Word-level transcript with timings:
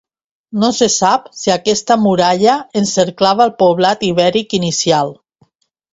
No 0.61 0.67
se 0.77 0.87
sap 0.93 1.27
si 1.41 1.51
aquesta 1.57 1.97
muralla 2.07 2.57
encerclava 2.83 3.47
el 3.49 3.53
poblat 3.63 4.03
ibèric 4.13 4.57
inicial. 4.63 5.13